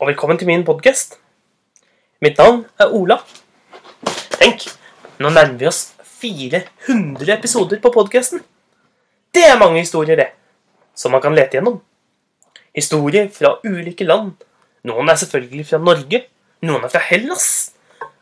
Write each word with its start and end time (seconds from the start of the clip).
og 0.00 0.08
velkommen 0.08 0.38
til 0.40 0.48
min 0.48 0.62
podkast. 0.64 1.18
Mitt 2.24 2.38
navn 2.40 2.62
er 2.80 2.92
Ola. 2.96 3.18
Tenk, 4.40 4.62
nå 5.20 5.28
nærmer 5.28 5.58
vi 5.60 5.66
oss 5.68 5.80
400 6.22 7.34
episoder 7.34 7.82
på 7.84 7.92
podkasten. 7.92 8.40
Det 9.34 9.44
er 9.44 9.60
mange 9.60 9.82
historier, 9.82 10.16
det, 10.16 10.30
som 10.96 11.12
man 11.12 11.20
kan 11.20 11.36
lete 11.36 11.58
gjennom. 11.58 11.82
Historier 12.72 13.28
fra 13.28 13.58
ulike 13.60 14.08
land. 14.08 14.32
Noen 14.88 15.12
er 15.12 15.20
selvfølgelig 15.20 15.68
fra 15.68 15.84
Norge, 15.84 16.24
noen 16.64 16.88
er 16.88 16.96
fra 16.96 17.04
Hellas. 17.10 17.46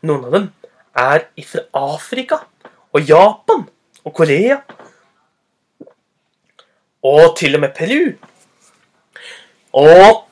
Noen 0.03 0.27
av 0.27 0.35
dem 0.35 0.51
er 0.99 1.27
fra 1.47 1.67
Afrika 1.95 2.43
og 2.91 3.07
Japan 3.07 3.69
og 4.03 4.17
Korea. 4.19 4.59
Og 7.07 7.37
til 7.39 7.55
og 7.55 7.63
med 7.63 7.71
Peru. 7.71 8.17
Og 9.79 10.25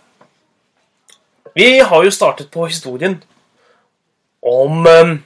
vi 1.58 1.80
har 1.82 2.06
jo 2.06 2.14
startet 2.14 2.52
på 2.54 2.68
historien 2.70 3.18
om 4.46 4.86
um, 4.86 5.18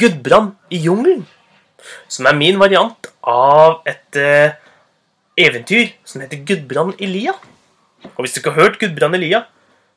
Gudbrand 0.00 0.54
i 0.72 0.80
jungelen. 0.86 1.26
Som 2.08 2.28
er 2.30 2.38
min 2.38 2.60
variant 2.60 3.08
av 3.28 3.82
et 3.88 4.18
uh, 4.18 4.54
eventyr 5.36 5.92
som 6.08 6.22
heter 6.22 6.44
Gudbrand 6.48 7.00
i 7.02 7.10
lia. 7.10 7.34
Og 8.14 8.24
hvis 8.24 8.34
du 8.34 8.40
ikke 8.40 8.54
har 8.54 8.68
hørt 8.68 8.80
Gudbrand 8.80 9.18
i 9.18 9.22
lia, 9.26 9.44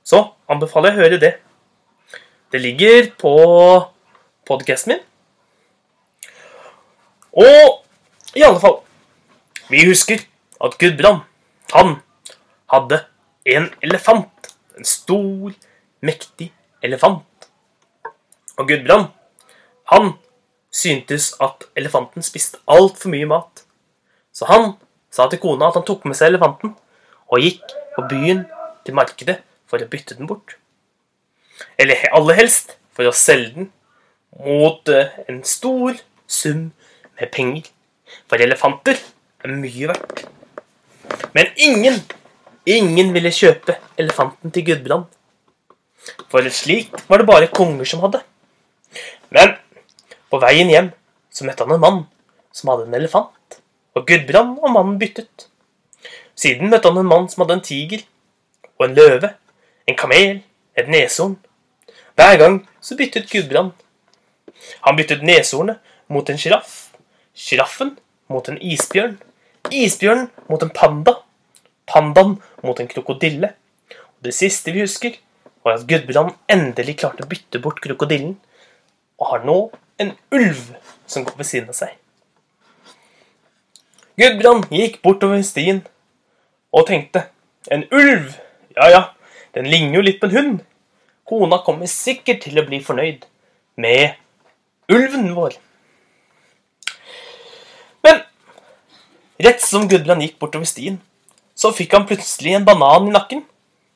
så 0.06 0.22
anbefaler 0.52 0.92
jeg 0.92 0.98
å 0.98 1.04
høre 1.06 1.22
det. 1.22 1.34
Det 2.52 2.62
ligger 2.62 3.10
på 3.20 3.36
podkasten 4.48 4.94
min. 4.94 5.04
Og 7.36 7.82
i 8.36 8.44
alle 8.48 8.62
fall 8.64 8.78
Vi 9.68 9.82
husker 9.88 10.22
at 10.64 10.76
Gudbrand, 10.80 11.24
han 11.74 11.96
hadde 12.70 13.00
en 13.50 13.66
elefant. 13.82 14.55
En 14.78 14.88
stor, 14.88 15.54
mektig 16.06 16.52
elefant. 16.84 17.50
Og 18.58 18.68
Gudbrand, 18.68 19.10
han 19.92 20.14
syntes 20.76 21.34
at 21.44 21.68
elefanten 21.78 22.26
spiste 22.26 22.60
altfor 22.68 23.12
mye 23.14 23.28
mat. 23.30 23.64
Så 24.36 24.48
han 24.50 24.74
sa 25.14 25.30
til 25.32 25.40
kona 25.40 25.70
at 25.70 25.80
han 25.80 25.88
tok 25.88 26.06
med 26.08 26.18
seg 26.18 26.34
elefanten 26.34 26.76
og 27.32 27.42
gikk 27.44 27.64
på 27.96 28.04
byen 28.12 28.44
til 28.86 28.98
markedet 28.98 29.40
for 29.70 29.82
å 29.82 29.90
bytte 29.90 30.18
den 30.20 30.28
bort. 30.30 30.58
Eller 31.80 32.04
aller 32.16 32.40
helst 32.42 32.76
for 32.96 33.08
å 33.08 33.16
selge 33.16 33.56
den 33.56 33.72
mot 34.36 34.92
eh, 34.92 35.14
en 35.32 35.42
stor 35.48 35.96
sum 36.28 36.70
med 37.20 37.32
penger. 37.32 37.70
For 38.28 38.42
elefanter 38.44 39.00
er 39.44 39.56
mye 39.56 39.90
verdt. 39.92 40.26
Men 41.36 41.52
ingen 41.56 42.02
Ingen 42.66 43.12
ville 43.14 43.30
kjøpe 43.30 43.76
elefanten 44.02 44.50
til 44.50 44.64
Gudbrand. 44.66 45.06
For 46.34 46.46
slikt 46.50 47.04
var 47.10 47.22
det 47.22 47.28
bare 47.30 47.50
konger 47.54 47.86
som 47.86 48.02
hadde. 48.02 48.24
Men 49.30 49.54
på 50.34 50.40
veien 50.42 50.72
hjem 50.72 50.88
så 51.30 51.46
møtte 51.46 51.62
han 51.62 51.76
en 51.76 51.84
mann 51.84 52.00
som 52.56 52.72
hadde 52.72 52.88
en 52.88 52.98
elefant. 52.98 53.60
Og 53.94 54.08
Gudbrand 54.10 54.58
og 54.64 54.74
mannen 54.74 54.98
byttet. 54.98 55.46
Siden 56.34 56.72
møtte 56.72 56.90
han 56.90 56.98
en 57.04 57.12
mann 57.12 57.28
som 57.30 57.44
hadde 57.44 57.60
en 57.60 57.66
tiger 57.68 58.02
og 58.80 58.88
en 58.88 58.98
løve, 58.98 59.30
en 59.86 60.00
kamel, 60.00 60.42
et 60.74 60.90
neshorn. 60.90 61.38
Hver 62.18 62.40
gang 62.42 62.58
så 62.82 62.98
byttet 62.98 63.30
Gudbrand. 63.30 63.76
Han 64.88 64.98
byttet 64.98 65.22
neshornet 65.22 65.78
mot 66.10 66.26
en 66.30 66.42
sjiraff, 66.42 66.90
sjiraffen 67.38 67.94
mot 68.34 68.50
en 68.50 68.58
isbjørn, 68.58 69.20
isbjørnen 69.70 70.32
mot 70.50 70.66
en 70.66 70.74
panda 70.74 71.20
pandaen 71.90 72.38
mot 72.64 72.80
en 72.80 72.90
krokodille. 72.92 73.54
Og 73.92 74.28
det 74.28 74.36
siste 74.36 74.74
vi 74.74 74.84
husker, 74.86 75.18
var 75.66 75.80
at 75.80 75.88
Gudbrand 75.90 76.36
endelig 76.52 77.00
klarte 77.02 77.26
å 77.26 77.30
bytte 77.30 77.62
bort 77.62 77.82
krokodillen, 77.84 78.36
og 79.18 79.30
har 79.32 79.46
nå 79.48 79.58
en 80.02 80.12
ulv 80.36 80.76
som 81.08 81.26
går 81.26 81.40
ved 81.40 81.50
siden 81.50 81.72
av 81.72 81.78
seg. 81.78 81.94
Gudbrand 84.20 84.70
gikk 84.72 85.02
bortover 85.04 85.42
stien 85.44 85.82
og 86.76 86.88
tenkte 86.88 87.26
en 87.72 87.84
ulv, 87.92 88.36
ja 88.78 88.90
ja, 88.92 89.02
den 89.56 89.68
ligner 89.72 90.00
jo 90.00 90.06
litt 90.06 90.22
på 90.22 90.30
en 90.30 90.36
hund. 90.36 90.58
Kona 91.26 91.58
kommer 91.66 91.90
sikkert 91.90 92.44
til 92.46 92.60
å 92.60 92.66
bli 92.68 92.82
fornøyd 92.86 93.26
med 93.82 94.20
ulven 94.92 95.32
vår. 95.36 95.58
Men 98.06 98.22
rett 99.42 99.64
som 99.66 99.90
Gudbrand 99.90 100.24
gikk 100.24 100.38
bortover 100.40 100.70
stien, 100.70 101.00
så 101.66 101.74
fikk 101.74 101.96
han 101.98 102.06
plutselig 102.06 102.54
en 102.54 102.66
banan 102.68 103.10
i 103.10 103.14
nakken. 103.16 103.42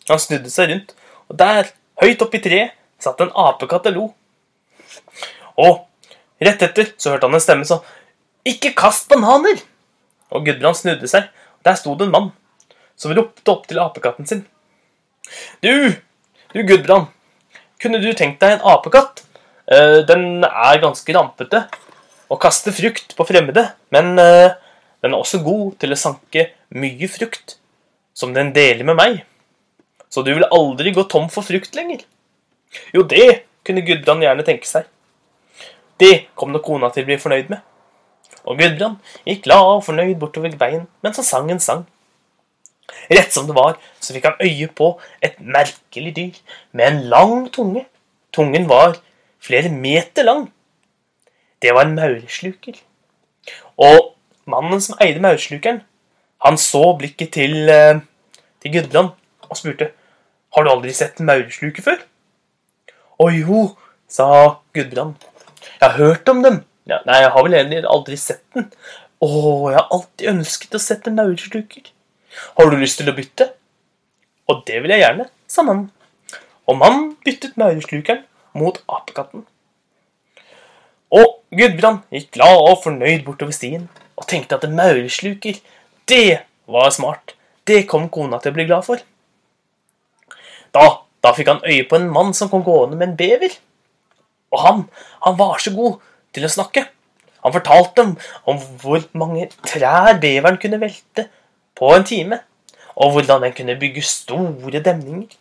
Han 0.10 0.22
snudde 0.22 0.50
seg 0.50 0.72
rundt, 0.72 0.96
og 1.30 1.38
der, 1.38 1.70
høyt 2.02 2.24
oppe 2.26 2.40
i 2.40 2.42
treet, 2.42 2.74
satt 3.00 3.22
en 3.22 3.30
apekatt 3.38 3.86
og 3.92 3.96
lo. 3.96 4.06
Og 5.62 5.84
rett 6.42 6.64
etter 6.66 6.90
så 6.98 7.14
hørte 7.14 7.30
han 7.30 7.38
en 7.38 7.44
stemme 7.44 7.68
som 7.68 7.86
Ikke 8.48 8.72
kast 8.74 9.10
bananer! 9.12 9.62
Og 10.34 10.48
Gudbrand 10.48 10.78
snudde 10.80 11.08
seg, 11.12 11.28
og 11.60 11.68
der 11.68 11.78
sto 11.78 11.94
det 12.00 12.08
en 12.08 12.16
mann 12.16 12.30
som 13.00 13.14
ropte 13.16 13.54
opp 13.54 13.68
til 13.70 13.80
apekatten 13.80 14.28
sin. 14.28 14.42
Du, 15.64 15.94
du 16.56 16.60
Gudbrand, 16.66 17.12
kunne 17.80 18.02
du 18.02 18.10
tenkt 18.18 18.42
deg 18.42 18.58
en 18.58 18.66
apekatt? 18.74 19.24
Uh, 19.70 20.02
den 20.10 20.42
er 20.48 20.82
ganske 20.82 21.14
rampete 21.14 21.68
og 22.30 22.42
kaster 22.42 22.74
frukt 22.74 23.14
på 23.18 23.28
fremmede, 23.30 23.68
men 23.94 24.16
uh, 24.18 24.58
den 25.06 25.14
er 25.14 25.20
også 25.20 25.44
god 25.46 25.78
til 25.82 25.94
å 25.94 26.00
sanke 26.00 26.50
mye 26.74 27.10
frukt, 27.12 27.59
som 28.14 28.34
den 28.36 28.54
deler 28.56 28.86
med 28.88 28.98
meg. 29.00 29.20
Så 30.10 30.24
du 30.26 30.32
vil 30.34 30.48
aldri 30.50 30.94
gå 30.96 31.06
tom 31.10 31.30
for 31.32 31.46
frukt 31.46 31.76
lenger. 31.78 32.02
Jo, 32.94 33.04
det 33.04 33.46
kunne 33.66 33.86
Gudbrand 33.86 34.26
gjerne 34.26 34.46
tenke 34.46 34.70
seg. 34.70 34.88
Det 36.00 36.30
kom 36.40 36.54
nok 36.54 36.66
kona 36.66 36.90
til 36.94 37.06
å 37.06 37.10
bli 37.10 37.20
fornøyd 37.22 37.52
med. 37.52 37.62
Og 38.48 38.60
Gudbrand 38.60 39.00
gikk 39.28 39.46
glad 39.46 39.70
og 39.76 39.86
fornøyd 39.86 40.18
bortover 40.22 40.56
veien 40.60 40.86
mens 41.06 41.20
han 41.22 41.28
sang 41.28 41.50
en 41.54 41.64
sang. 41.64 41.86
Rett 43.10 43.34
som 43.34 43.46
det 43.46 43.56
var, 43.58 43.78
så 44.02 44.16
fikk 44.16 44.26
han 44.26 44.42
øye 44.42 44.70
på 44.74 44.94
et 45.26 45.38
merkelig 45.40 46.14
dyr 46.16 46.40
med 46.74 46.88
en 46.88 47.02
lang 47.12 47.50
tunge. 47.54 47.86
Tungen 48.34 48.66
var 48.70 48.98
flere 49.42 49.70
meter 49.74 50.26
lang. 50.26 50.48
Det 51.62 51.74
var 51.76 51.86
en 51.86 51.98
maursluker. 51.98 52.78
Og 53.78 54.16
Mannen 54.50 54.82
som 54.82 54.98
eide 55.04 55.22
maurslukeren, 55.22 55.84
han 56.46 56.58
så 56.58 56.84
blikket 57.00 57.34
til, 57.36 57.70
eh, 57.70 58.00
til 58.62 58.74
Gudbrand 58.78 59.12
og 59.50 59.58
spurte 59.58 59.92
Har 60.56 60.64
du 60.66 60.70
aldri 60.72 60.94
sett 60.94 61.20
en 61.20 61.28
maursluker 61.30 61.84
før? 61.86 62.00
Å 63.22 63.26
jo, 63.30 63.78
sa 64.10 64.58
Gudbrand. 64.74 65.20
Jeg 65.62 65.84
har 65.84 65.98
hørt 65.98 66.30
om 66.32 66.42
dem. 66.42 66.64
Ja, 66.90 66.98
nei, 67.06 67.20
jeg 67.22 67.30
har 67.36 67.46
vel 67.46 67.54
egentlig 67.54 67.84
aldri 67.86 68.18
sett 68.18 68.42
den. 68.56 68.72
Å, 69.22 69.30
jeg 69.70 69.78
har 69.78 69.94
alltid 69.94 70.32
ønsket 70.32 70.74
å 70.74 70.82
sette 70.82 71.14
maursluker. 71.14 71.92
Har 72.58 72.72
du 72.72 72.80
lyst 72.82 72.98
til 73.02 73.12
å 73.12 73.16
bytte? 73.18 73.52
Og 74.50 74.64
det 74.66 74.82
vil 74.82 74.96
jeg 74.96 75.04
gjerne, 75.04 75.28
sa 75.46 75.62
mannen. 75.68 75.92
Og 76.66 76.78
mannen 76.80 77.12
byttet 77.26 77.58
maurslukeren 77.60 78.24
mot 78.58 78.80
apekatten. 78.90 79.46
Og 81.14 81.40
Gudbrand 81.54 82.06
gikk 82.14 82.32
glad 82.38 82.58
og 82.64 82.82
fornøyd 82.84 83.26
bortover 83.26 83.54
stien 83.54 83.88
og 84.20 84.28
tenkte 84.30 84.58
at 84.58 84.66
en 84.68 84.76
maursluker, 84.78 85.58
det 86.10 86.42
var 86.70 86.92
smart. 86.94 87.36
Det 87.68 87.86
kom 87.90 88.10
kona 88.10 88.40
til 88.42 88.52
å 88.52 88.58
bli 88.58 88.68
glad 88.70 88.86
for. 88.88 89.02
Da, 90.76 90.86
da 91.24 91.34
fikk 91.38 91.52
han 91.52 91.66
øye 91.66 91.88
på 91.90 91.98
en 91.98 92.10
mann 92.14 92.34
som 92.38 92.50
kom 92.52 92.66
gående 92.66 92.98
med 92.98 93.12
en 93.12 93.18
bever. 93.20 93.58
Og 94.54 94.64
han, 94.64 94.86
han 95.26 95.38
var 95.38 95.62
så 95.62 95.74
god 95.76 96.00
til 96.36 96.46
å 96.46 96.52
snakke. 96.52 96.88
Han 97.46 97.56
fortalte 97.56 98.04
dem 98.04 98.16
om 98.50 98.60
hvor 98.82 99.04
mange 99.18 99.48
trær 99.64 100.18
beveren 100.22 100.60
kunne 100.62 100.82
velte 100.82 101.30
på 101.80 101.92
en 101.96 102.08
time, 102.08 102.42
og 103.00 103.14
hvordan 103.16 103.46
den 103.46 103.54
kunne 103.56 103.78
bygge 103.80 104.04
store 104.04 104.82
demninger. 104.84 105.38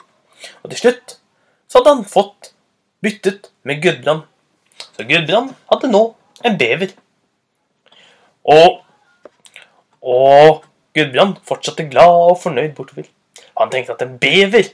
Og 0.62 0.70
til 0.70 0.82
slutt 0.84 1.16
så 1.68 1.80
hadde 1.80 1.96
han 1.96 2.08
fått 2.08 2.52
byttet 3.04 3.50
med 3.66 3.82
Gudbrand. 3.82 4.22
Så 4.94 5.06
Gudbrand 5.08 5.56
hadde 5.72 5.90
nå 5.90 6.02
en 6.46 6.58
bever. 6.60 6.94
Og, 8.48 8.78
og 10.02 10.64
Gudbrand 10.96 11.38
fortsatte 11.46 11.86
glad 11.90 12.30
og 12.30 12.38
fornøyd 12.42 12.74
bortover. 12.76 13.08
Han 13.58 13.70
tenkte 13.70 13.94
at 13.94 14.04
en 14.04 14.16
bever, 14.20 14.70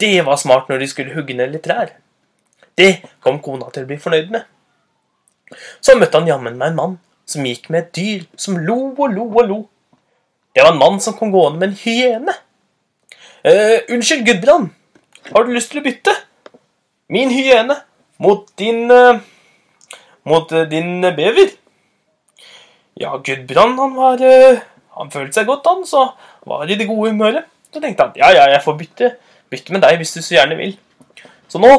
det 0.00 0.24
var 0.26 0.38
smart 0.40 0.70
når 0.70 0.82
de 0.82 0.88
skulle 0.90 1.14
hugge 1.14 1.36
ned 1.36 1.52
litt 1.52 1.66
trær. 1.66 1.92
Det 2.78 3.02
kom 3.20 3.40
kona 3.44 3.68
til 3.74 3.84
å 3.84 3.90
bli 3.90 3.98
fornøyd 4.00 4.30
med. 4.32 4.46
Så 5.82 5.96
møtte 5.98 6.18
han 6.18 6.30
jammen 6.30 6.58
meg 6.58 6.72
en 6.72 6.78
mann 6.78 6.96
som 7.28 7.46
gikk 7.46 7.68
med 7.70 7.84
et 7.84 7.92
dyr 7.98 8.24
som 8.38 8.58
lo 8.58 8.78
og 8.92 9.14
lo 9.14 9.26
og 9.28 9.50
lo. 9.50 9.60
Det 10.54 10.64
var 10.64 10.74
en 10.74 10.80
mann 10.80 10.98
som 11.02 11.14
kom 11.18 11.32
gående 11.34 11.60
med 11.60 11.70
en 11.70 11.80
hyene. 11.82 12.34
Uh, 13.40 13.78
unnskyld, 13.94 14.26
Gudbrand, 14.26 14.70
har 15.30 15.46
du 15.46 15.52
lyst 15.54 15.70
til 15.72 15.80
å 15.80 15.84
bytte? 15.84 16.14
Min 17.10 17.30
hyene 17.32 17.78
mot 18.20 18.46
din 18.60 18.90
uh, 18.92 19.20
Mot 20.28 20.50
uh, 20.52 20.66
din 20.68 21.00
bever? 21.16 21.54
Ja, 23.00 23.16
Gudbrand 23.16 23.78
han 23.80 23.96
var 23.96 24.20
eh, 24.20 24.60
Han 24.98 25.10
følte 25.12 25.38
seg 25.38 25.48
godt, 25.48 25.64
han, 25.64 25.86
så 25.88 26.10
var 26.48 26.68
i 26.68 26.76
det 26.76 26.88
gode 26.88 27.14
humøret. 27.14 27.48
Så 27.72 27.80
tenkte 27.80 28.04
han 28.08 28.18
ja, 28.18 28.28
ja, 28.34 28.46
jeg 28.52 28.64
får 28.64 28.76
bytte 28.76 29.10
bytte 29.50 29.74
med 29.74 29.82
deg 29.82 29.98
hvis 30.00 30.14
du 30.14 30.20
så 30.22 30.36
gjerne 30.36 30.58
vil. 30.58 30.76
Så 31.50 31.60
nå 31.62 31.70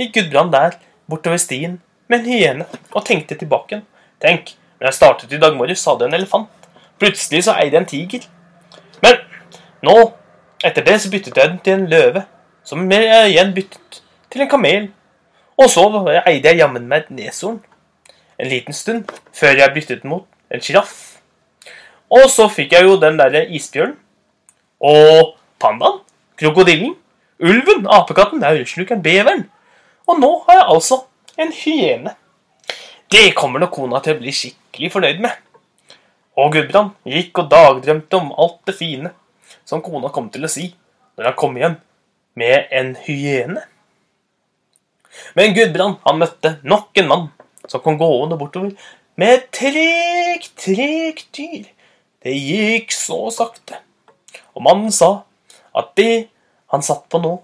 gikk 0.00 0.16
Gudbrand 0.16 0.52
der 0.52 0.76
bortover 1.08 1.40
stien 1.40 1.78
med 2.10 2.20
en 2.20 2.30
hyene 2.32 2.66
og 2.92 3.04
tenkte 3.06 3.38
tilbake. 3.38 3.80
Tenk, 4.22 4.52
når 4.80 4.90
jeg 4.90 4.98
startet 4.98 5.32
i 5.32 5.40
dag 5.40 5.56
morges, 5.56 5.84
hadde 5.86 6.04
jeg 6.04 6.12
en 6.12 6.18
elefant. 6.18 6.68
Plutselig 7.00 7.44
så 7.46 7.56
eide 7.60 7.76
jeg 7.76 7.84
en 7.84 7.88
tiger. 7.88 8.26
Men 9.04 9.20
nå, 9.86 9.96
etter 10.64 10.84
det, 10.84 10.98
så 11.00 11.12
byttet 11.12 11.36
jeg 11.36 11.52
den 11.52 11.58
til 11.64 11.76
en 11.76 11.88
løve. 11.92 12.24
Som 12.66 12.86
jeg 12.90 13.30
igjen 13.30 13.52
byttet 13.56 14.00
til 14.32 14.44
en 14.44 14.50
kamel. 14.50 14.88
Og 15.56 15.70
så 15.72 15.84
eide 16.26 16.50
jeg 16.50 16.60
jammen 16.60 16.88
meg 16.88 17.04
et 17.04 17.12
neshorn. 17.20 17.60
En 18.36 18.50
liten 18.50 18.76
stund 18.76 19.12
før 19.36 19.60
jeg 19.62 19.72
byttet 19.76 20.02
den 20.02 20.12
mot 20.12 20.26
en 20.50 20.62
sjiraff. 20.62 20.94
Og 22.12 22.28
så 22.30 22.46
fikk 22.52 22.76
jeg 22.76 22.86
jo 22.86 22.98
den 23.02 23.18
derre 23.18 23.46
isbjørnen. 23.56 23.96
Og 24.80 25.34
pandaen. 25.62 26.00
Krokodillen. 26.38 26.94
Ulven. 27.42 27.86
Apekatten. 27.90 28.42
Maurslukeren. 28.44 29.02
Beveren. 29.02 29.46
Og 30.06 30.20
nå 30.20 30.30
har 30.46 30.60
jeg 30.60 30.68
altså 30.76 31.00
en 31.40 31.52
hyene. 31.52 32.14
Det 33.10 33.34
kommer 33.38 33.62
nok 33.62 33.74
kona 33.74 34.00
til 34.02 34.16
å 34.16 34.20
bli 34.20 34.34
skikkelig 34.34 34.90
fornøyd 34.94 35.22
med. 35.22 35.34
Og 36.36 36.52
Gudbrand 36.52 36.92
gikk 37.08 37.38
og 37.40 37.48
dagdrømte 37.50 38.18
om 38.18 38.32
alt 38.36 38.58
det 38.68 38.74
fine 38.76 39.12
som 39.66 39.82
kona 39.82 40.10
kom 40.12 40.28
til 40.32 40.44
å 40.46 40.50
si 40.50 40.68
når 41.16 41.30
han 41.30 41.36
kom 41.38 41.56
hjem 41.56 41.78
med 42.36 42.72
en 42.76 42.92
hyene. 43.06 43.62
Men 45.38 45.54
Gudbrand 45.56 46.02
han 46.04 46.20
møtte 46.20 46.56
nok 46.66 47.00
en 47.00 47.08
mann 47.08 47.26
som 47.70 47.82
kom 47.82 47.96
gående 47.98 48.38
bortover 48.38 48.74
med 49.16 49.32
et 49.34 49.48
tregt, 49.54 50.52
tregt 50.60 51.28
dyr. 51.36 51.66
Det 52.22 52.34
gikk 52.34 52.92
så 52.94 53.26
sakte. 53.34 53.80
Og 54.56 54.64
mannen 54.64 54.92
sa 54.92 55.26
at 55.76 55.92
det 55.98 56.28
han 56.72 56.82
satt 56.84 57.06
på 57.12 57.20
nå, 57.22 57.36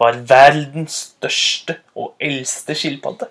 var 0.00 0.18
verdens 0.26 0.94
største 1.12 1.76
og 1.94 2.16
eldste 2.22 2.74
skilpadde. 2.74 3.28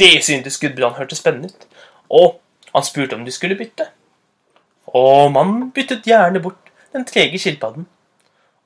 Det 0.00 0.16
syntes 0.26 0.58
Gudbrand 0.58 0.96
hørtes 0.96 1.20
spennende 1.22 1.52
ut, 1.52 1.66
og 2.10 2.40
han 2.72 2.86
spurte 2.86 3.14
om 3.14 3.22
de 3.26 3.34
skulle 3.34 3.58
bytte. 3.58 3.86
Og 4.90 5.30
mannen 5.34 5.70
byttet 5.74 6.08
gjerne 6.08 6.42
bort 6.42 6.72
den 6.92 7.06
trege 7.06 7.38
skilpadden. 7.38 7.86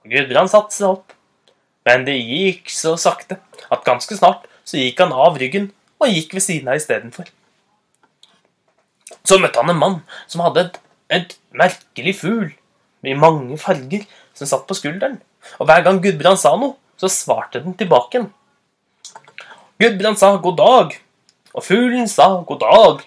Gudbrand 0.08 0.48
satte 0.52 0.72
seg 0.72 0.94
opp, 0.94 1.12
men 1.86 2.06
det 2.06 2.16
gikk 2.16 2.70
så 2.72 2.94
sakte 2.98 3.40
at 3.68 3.84
ganske 3.84 4.16
snart 4.16 4.46
så 4.66 4.80
gikk 4.80 5.02
han 5.04 5.12
av 5.12 5.36
ryggen 5.42 5.68
og 6.00 6.14
gikk 6.14 6.38
ved 6.38 6.46
siden 6.46 6.70
av 6.70 6.80
istedenfor. 6.80 7.28
Så 9.26 9.40
møtte 9.42 9.60
han 9.60 9.72
en 9.72 9.80
mann 9.80 9.96
som 10.30 10.44
hadde 10.46 10.66
et, 10.66 10.78
et 11.10 11.36
merkelig 11.56 12.14
fugl 12.20 12.50
med 13.06 13.20
mange 13.20 13.58
farger 13.60 14.06
som 14.36 14.48
satt 14.48 14.66
på 14.68 14.76
skulderen. 14.78 15.18
Og 15.58 15.68
hver 15.68 15.82
gang 15.86 16.00
Gudbrand 16.02 16.40
sa 16.40 16.54
noe, 16.58 16.76
så 16.96 17.10
svarte 17.12 17.60
den 17.62 17.76
tilbake. 17.76 18.24
Gudbrand 19.80 20.18
sa 20.18 20.32
god 20.40 20.56
dag, 20.58 20.94
og 21.52 21.64
fuglen 21.64 22.08
sa 22.08 22.28
god 22.48 22.62
dag. 22.62 23.02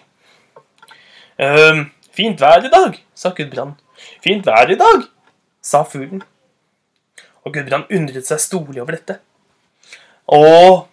Ehm, 1.40 1.88
fint 2.14 2.40
vær 2.40 2.64
i 2.64 2.72
dag, 2.72 3.00
sa 3.14 3.32
Gudbrand. 3.36 3.74
Fint 4.24 4.46
vær 4.46 4.70
i 4.70 4.78
dag, 4.78 5.08
sa 5.62 5.82
fuglen. 5.84 6.22
Og 7.44 7.54
Gudbrand 7.54 7.90
undret 7.90 8.28
seg 8.28 8.42
storlig 8.42 8.82
over 8.82 8.98
dette. 8.98 9.18
Og 10.30 10.86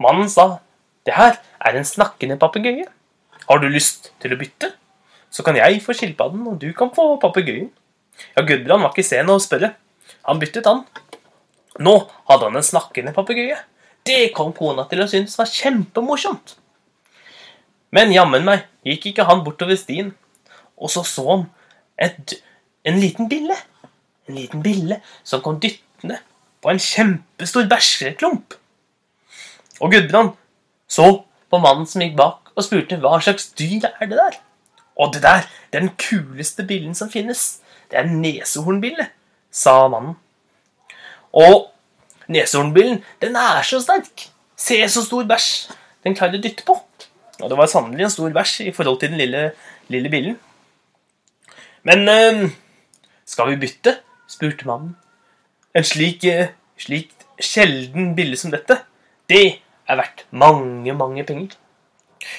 mannen 0.00 0.30
sa, 0.32 0.60
det 1.04 1.16
her 1.16 1.36
er 1.60 1.76
en 1.76 1.86
snakkende 1.86 2.38
papegøye. 2.40 2.86
Har 3.50 3.58
du 3.58 3.66
lyst 3.66 4.12
til 4.22 4.30
å 4.30 4.38
bytte? 4.38 4.70
Så 5.30 5.42
kan 5.46 5.56
jeg 5.58 5.82
få 5.82 5.94
skilpadden, 5.98 6.44
og 6.46 6.58
du 6.62 6.68
kan 6.76 6.92
få 6.94 7.16
papegøyen. 7.22 7.70
Ja, 8.36 8.44
Gudbrand 8.46 8.84
var 8.84 8.92
ikke 8.94 9.06
sen 9.06 9.30
å 9.32 9.40
spørre. 9.42 9.72
Han 10.28 10.38
byttet, 10.38 10.68
han. 10.70 10.84
Nå 11.82 11.96
hadde 12.30 12.46
han 12.46 12.58
en 12.60 12.66
snakkende 12.66 13.14
papegøye. 13.16 13.58
Det 14.06 14.30
kom 14.36 14.52
kona 14.56 14.86
til 14.90 15.02
å 15.02 15.08
synes 15.10 15.34
var 15.38 15.50
kjempemorsomt. 15.50 16.54
Men 17.90 18.14
jammen 18.14 18.46
meg 18.46 18.68
gikk 18.86 19.10
ikke 19.10 19.26
han 19.26 19.42
bortover 19.46 19.78
stien, 19.78 20.12
og 20.78 20.92
så 20.92 21.02
så 21.06 21.26
han 21.26 21.46
et, 22.00 22.36
en 22.86 23.00
liten 23.02 23.28
bille. 23.30 23.56
En 24.30 24.38
liten 24.38 24.62
bille 24.62 25.00
som 25.26 25.42
kom 25.42 25.58
dyttende 25.62 26.20
på 26.62 26.70
en 26.70 26.80
kjempestor 26.80 27.66
bæsjeklump. 27.70 28.54
Og 29.80 29.90
Gudbrand 29.90 30.36
så 30.90 31.08
på 31.50 31.60
mannen 31.60 31.88
som 31.88 32.04
gikk 32.04 32.14
bak, 32.20 32.39
og 32.56 32.64
spurte 32.66 32.98
hva 33.00 33.18
slags 33.22 33.50
dyr 33.58 33.88
er 33.90 34.06
det 34.10 34.18
der. 34.18 34.38
Og 35.00 35.14
det 35.14 35.22
der 35.22 35.46
det 35.70 35.78
er 35.78 35.86
den 35.86 35.96
kuleste 35.98 36.66
billen 36.66 36.94
som 36.94 37.10
finnes. 37.10 37.60
Det 37.90 37.98
er 37.98 38.06
en 38.06 38.20
nesehornbille, 38.22 39.06
sa 39.50 39.88
mannen. 39.88 40.16
Og 41.32 41.70
Neshornbillen, 42.30 43.02
den 43.22 43.36
er 43.36 43.62
så 43.66 43.80
sterk. 43.82 44.28
Se 44.56 44.76
så 44.88 45.02
stor 45.02 45.26
bæsj 45.26 45.70
den 46.04 46.14
klarer 46.16 46.38
å 46.38 46.42
dytte 46.42 46.64
på. 46.66 46.76
Og 47.40 47.50
det 47.50 47.58
var 47.58 47.70
sannelig 47.70 48.06
en 48.06 48.12
stor 48.12 48.32
bæsj 48.34 48.68
i 48.68 48.74
forhold 48.76 49.00
til 49.00 49.10
den 49.12 49.20
lille, 49.20 49.50
lille 49.92 50.12
billen. 50.12 50.36
Men 51.82 52.08
øh, 52.08 52.44
skal 53.26 53.50
vi 53.50 53.60
bytte? 53.64 53.96
spurte 54.30 54.68
mannen. 54.68 54.94
En 55.74 55.84
slik, 55.84 56.24
øh, 56.24 56.52
slik 56.78 57.10
sjelden 57.40 58.14
bille 58.14 58.36
som 58.38 58.52
dette, 58.54 58.76
det 59.30 59.58
er 59.88 59.98
verdt 59.98 60.26
mange, 60.30 60.94
mange 60.94 61.24
penger. 61.26 61.56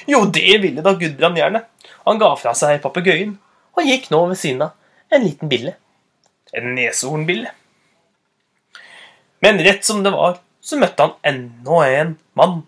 Jo, 0.09 0.25
det 0.25 0.57
ville 0.63 0.83
da 0.83 0.93
Gudbrand 0.97 1.37
gjerne. 1.37 1.63
Han 2.05 2.19
ga 2.21 2.33
fra 2.39 2.53
seg 2.57 2.81
papegøyen 2.83 3.35
og 3.77 3.87
gikk 3.87 4.09
nå 4.11 4.23
ved 4.31 4.39
siden 4.39 4.65
av 4.65 5.13
en 5.13 5.25
liten 5.25 5.51
bille. 5.51 5.75
En 6.55 6.73
neshornbille. 6.75 7.51
Men 9.41 9.61
rett 9.65 9.85
som 9.85 10.03
det 10.05 10.13
var, 10.13 10.39
så 10.61 10.77
møtte 10.77 11.07
han 11.07 11.15
enda 11.25 11.81
en 11.87 12.15
mann 12.37 12.61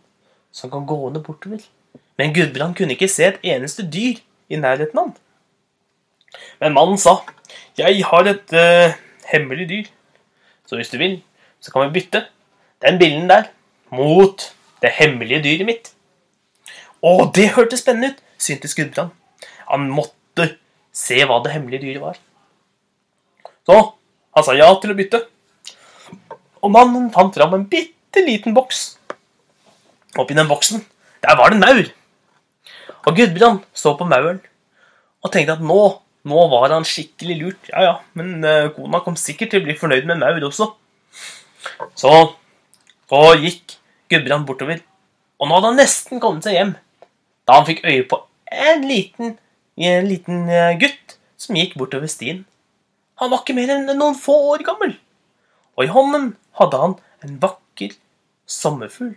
som 0.53 0.71
kom 0.73 0.87
gående 0.89 1.21
bortover. 1.23 1.61
Men 2.17 2.33
Gudbrand 2.33 2.77
kunne 2.77 2.95
ikke 2.95 3.11
se 3.11 3.27
et 3.29 3.43
eneste 3.53 3.85
dyr 3.89 4.21
i 4.49 4.59
nærheten 4.59 4.99
av 4.99 5.09
han. 5.09 5.17
Men 6.61 6.73
mannen 6.73 6.97
sa, 6.97 7.21
'Jeg 7.77 8.05
har 8.05 8.25
et 8.25 8.53
uh, 8.53 8.93
hemmelig 9.29 9.69
dyr, 9.69 9.85
så 10.65 10.75
hvis 10.75 10.89
du 10.89 10.97
vil, 10.97 11.21
så 11.61 11.71
kan 11.71 11.85
vi 11.87 11.99
bytte 11.99 12.25
den 12.81 12.97
billen 12.99 13.29
der 13.29 13.49
mot 13.91 14.53
det 14.81 14.89
hemmelige 14.97 15.43
dyret 15.43 15.65
mitt.' 15.65 15.93
Å, 17.03 17.11
det 17.35 17.49
hørtes 17.57 17.83
spennende 17.83 18.13
ut, 18.13 18.23
syntes 18.39 18.75
Gudbrand. 18.77 19.11
Han 19.67 19.89
måtte 19.91 20.53
se 20.95 21.19
hva 21.27 21.41
det 21.43 21.51
hemmelige 21.55 21.83
dyret 21.83 22.03
var. 22.03 22.19
Så 23.67 23.79
han 24.33 24.45
sa 24.45 24.55
ja 24.55 24.69
til 24.81 24.93
å 24.93 24.97
bytte 24.97 25.25
og 26.63 26.71
mannen 26.71 27.09
fant 27.11 27.35
fram 27.35 27.57
en 27.57 27.65
bitte 27.67 28.23
liten 28.23 28.55
boks. 28.55 28.93
Oppi 30.19 30.37
den 30.37 30.47
boksen, 30.47 30.83
der 31.25 31.35
var 31.35 31.51
det 31.51 31.59
en 31.59 31.65
maur. 31.65 31.89
Og 33.03 33.17
Gudbrand 33.17 33.65
så 33.75 33.95
på 33.99 34.07
mauren 34.07 34.39
og 35.23 35.31
tenkte 35.31 35.57
at 35.57 35.63
nå, 35.63 35.81
nå 36.27 36.45
var 36.51 36.71
han 36.71 36.87
skikkelig 36.87 37.35
lurt. 37.41 37.67
Ja, 37.71 37.83
ja, 37.83 37.93
men 38.15 38.45
uh, 38.45 38.71
kona 38.75 39.01
kom 39.03 39.17
sikkert 39.19 39.51
til 39.51 39.63
å 39.63 39.67
bli 39.67 39.75
fornøyd 39.79 40.07
med 40.07 40.21
maur 40.23 40.47
også. 40.47 40.69
Så, 41.99 42.13
så 43.11 43.21
gikk 43.43 43.77
Gudbrand 44.11 44.47
bortover, 44.47 44.79
og 45.39 45.49
nå 45.49 45.57
hadde 45.57 45.71
han 45.71 45.79
nesten 45.79 46.23
kommet 46.23 46.47
seg 46.47 46.59
hjem 46.59 46.73
da 47.47 47.57
han 47.59 47.67
fikk 47.67 47.83
øye 47.85 48.05
på 48.09 48.21
en 48.53 48.85
liten, 48.87 49.37
en 49.77 50.07
liten 50.07 50.45
uh, 50.49 50.73
gutt 50.79 51.17
som 51.39 51.57
gikk 51.57 51.75
bortover 51.79 52.11
stien. 52.11 52.43
Han 53.21 53.31
var 53.31 53.43
ikke 53.43 53.57
mer 53.57 53.73
enn 53.75 53.89
noen 53.91 54.17
få 54.17 54.35
år 54.53 54.63
gammel, 54.67 54.95
og 55.77 55.85
i 55.85 55.91
hånden 55.91 56.33
hadde 56.59 56.79
han 56.81 56.97
en 57.25 57.37
vakker 57.41 57.97
sommerfugl 58.49 59.15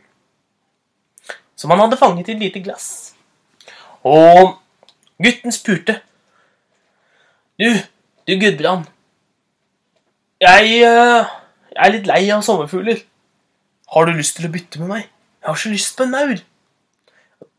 som 1.57 1.73
han 1.73 1.81
hadde 1.81 1.97
fanget 1.97 2.29
i 2.29 2.37
et 2.37 2.43
lite 2.43 2.61
glass. 2.61 3.15
Og 4.05 4.59
gutten 5.23 5.55
spurte. 5.55 6.01
Du, 7.59 7.71
du 8.29 8.37
Gudbrand. 8.37 8.85
Jeg, 10.41 10.65
uh, 10.85 11.25
jeg, 11.73 11.81
er 11.81 11.95
litt 11.95 12.11
lei 12.11 12.21
av 12.35 12.45
sommerfugler. 12.45 13.01
Har 13.95 14.05
du 14.07 14.13
lyst 14.19 14.37
til 14.37 14.49
å 14.49 14.53
bytte 14.53 14.83
med 14.83 14.93
meg? 14.93 15.09
Jeg 15.41 15.49
har 15.49 15.61
så 15.63 15.73
lyst 15.73 15.97
på 15.97 16.05
en 16.05 16.13
maur. 16.13 16.37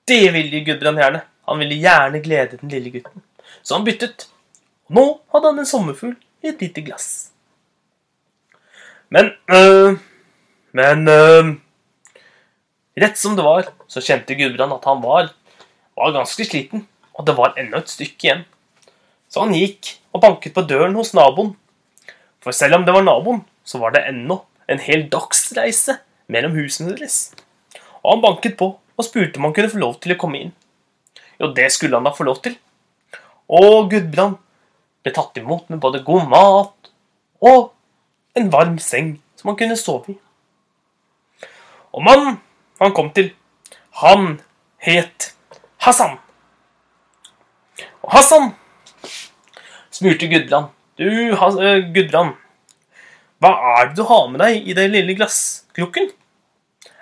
Det 0.07 0.23
ville 0.33 0.63
Gudbrand 0.63 1.01
gjerne. 1.01 1.21
Han 1.47 1.59
ville 1.59 1.79
gjerne 1.81 2.23
glede 2.23 2.59
den 2.61 2.71
lille 2.71 2.91
gutten. 2.93 3.23
Så 3.61 3.75
han 3.75 3.85
byttet. 3.87 4.27
Nå 4.89 5.05
hadde 5.33 5.51
han 5.51 5.59
en 5.59 5.67
sommerfugl 5.67 6.15
i 6.43 6.51
et 6.51 6.61
lite 6.63 6.81
glass. 6.81 7.31
Men 9.09 9.31
øh, 9.51 9.97
Men 10.71 11.07
øh, 11.07 11.55
Rett 12.97 13.17
som 13.17 13.35
det 13.37 13.45
var, 13.45 13.67
så 13.87 14.01
kjente 14.01 14.35
Gudbrand 14.35 14.73
at 14.73 14.85
han 14.89 15.01
var, 15.03 15.29
var 15.97 16.13
ganske 16.15 16.45
sliten, 16.45 16.87
og 17.13 17.27
det 17.27 17.35
var 17.37 17.53
enda 17.57 17.77
et 17.77 17.91
stykke 17.93 18.25
igjen. 18.25 18.41
Så 19.29 19.43
han 19.43 19.53
gikk 19.53 19.91
og 20.15 20.23
banket 20.23 20.55
på 20.55 20.63
døren 20.65 20.97
hos 20.97 21.13
naboen. 21.13 21.51
For 22.41 22.55
selv 22.55 22.79
om 22.79 22.87
det 22.87 22.95
var 22.95 23.05
naboen, 23.05 23.43
så 23.61 23.77
var 23.77 23.93
det 23.93 24.07
ennå 24.09 24.39
en 24.65 24.81
hel 24.81 25.05
dagsreise 25.13 25.99
mellom 26.25 26.57
husene 26.57 26.95
deres. 26.97 27.35
Og 28.01 28.15
han 28.15 28.25
banket 28.25 28.57
på 28.57 28.71
og 28.97 29.05
spurte 29.05 29.37
om 29.37 29.47
han 29.47 29.55
kunne 29.55 29.71
få 29.71 29.81
lov 29.81 29.99
til 30.01 30.15
å 30.15 30.19
komme 30.19 30.41
inn. 30.41 30.53
Jo, 31.37 31.51
det 31.53 31.69
skulle 31.73 31.97
han 31.97 32.07
da 32.07 32.13
få 32.15 32.25
lov 32.27 32.41
til. 32.45 32.57
Og 33.47 33.91
Gudbrand 33.91 34.39
ble 35.05 35.13
tatt 35.15 35.37
imot 35.39 35.69
med 35.71 35.81
både 35.83 36.03
god 36.05 36.25
mat 36.31 36.91
og 37.45 37.69
en 38.37 38.49
varm 38.53 38.77
seng 38.81 39.15
som 39.37 39.51
han 39.51 39.59
kunne 39.59 39.77
sove 39.79 40.15
i. 40.15 40.17
Og 41.93 42.03
mannen 42.05 42.39
han 42.81 42.93
kom 42.93 43.11
til, 43.13 43.31
han 44.01 44.39
het 44.83 45.31
Hassan. 45.85 46.17
Og 48.03 48.11
Hassan 48.13 48.51
spurte 49.93 50.29
Gudbrand. 50.29 50.73
Du, 50.97 51.05
Gudbrand, 51.93 52.35
hva 53.37 53.53
er 53.77 53.89
det 53.89 53.99
du 53.99 54.05
har 54.09 54.29
med 54.31 54.41
deg 54.41 54.65
i 54.65 54.75
den 54.77 54.93
lille 54.93 55.15
glasskrukken? 55.17 56.09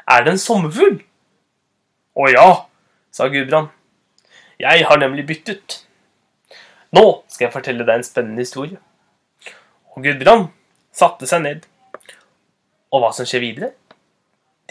Er 0.05 0.25
det 0.25 0.35
en 0.35 0.41
sommerfugl? 0.41 0.99
Å 2.15 2.27
ja, 2.31 2.49
sa 3.11 3.27
Gudbrand. 3.27 3.73
Jeg 4.59 4.85
har 4.87 4.99
nemlig 5.01 5.25
byttet. 5.27 5.81
Nå 6.95 7.03
skal 7.27 7.49
jeg 7.49 7.55
fortelle 7.57 7.83
deg 7.83 7.99
en 7.99 8.07
spennende 8.07 8.45
historie. 8.45 8.77
Og 9.91 10.05
Gudbrand 10.05 10.47
satte 10.95 11.27
seg 11.27 11.43
ned. 11.43 11.65
Og 12.95 13.03
hva 13.03 13.11
som 13.15 13.27
skjer 13.27 13.43
videre, 13.43 13.73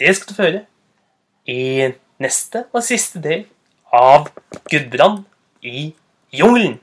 det 0.01 0.15
skal 0.17 0.31
du 0.31 0.39
føre 0.39 0.63
i 1.45 1.91
neste 2.21 2.65
og 2.73 2.81
siste 2.87 3.21
del 3.21 3.45
av 3.93 4.31
Gudbrand 4.71 5.27
i 5.61 5.91
jungelen. 6.33 6.79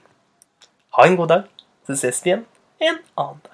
Ha 0.94 1.08
en 1.08 1.18
god 1.18 1.34
dag, 1.34 1.48
så 1.88 1.98
ses 1.98 2.22
vi 2.22 2.30
igjen 2.30 2.46
en 2.78 3.02
annen 3.18 3.42
dag. 3.42 3.51